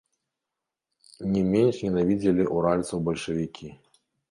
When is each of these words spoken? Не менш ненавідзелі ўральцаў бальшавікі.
Не 1.35 1.43
менш 1.51 1.83
ненавідзелі 1.85 2.49
ўральцаў 2.55 3.05
бальшавікі. 3.11 3.73